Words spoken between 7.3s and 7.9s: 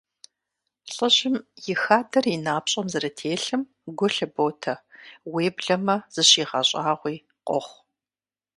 къохъу.